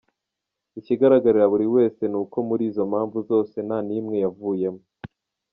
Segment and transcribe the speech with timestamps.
[0.79, 4.83] Ikigaragarira buri wese, ni uko muri izo mpamvu zose nta n’imwe yavuyemo.